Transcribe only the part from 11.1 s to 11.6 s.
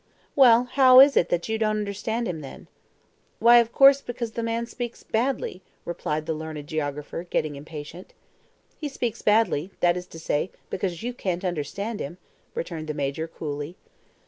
can't